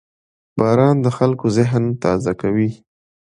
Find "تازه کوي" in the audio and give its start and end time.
2.03-2.69